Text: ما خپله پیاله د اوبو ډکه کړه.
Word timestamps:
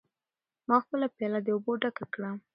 ما 0.67 0.77
خپله 0.83 1.07
پیاله 1.15 1.39
د 1.43 1.47
اوبو 1.53 1.71
ډکه 1.81 2.05
کړه. 2.13 2.29